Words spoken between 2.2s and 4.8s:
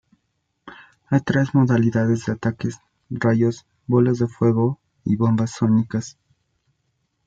de ataques: rayos, bolas de fuego